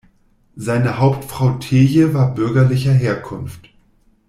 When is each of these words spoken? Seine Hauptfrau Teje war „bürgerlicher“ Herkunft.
Seine 0.55 0.97
Hauptfrau 0.97 1.59
Teje 1.59 2.15
war 2.15 2.33
„bürgerlicher“ 2.33 2.91
Herkunft. 2.91 3.69